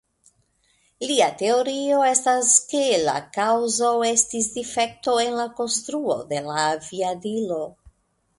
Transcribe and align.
Lia 1.09 1.25
teorio 1.41 1.99
estas 2.11 2.53
ke 2.71 2.81
la 3.01 3.15
kaŭzo 3.37 3.91
estis 4.09 4.49
difekto 4.57 5.19
en 5.27 5.39
la 5.43 5.47
konstruo 5.61 6.17
de 6.33 6.43
la 6.51 6.59
aviadilo. 6.73 7.63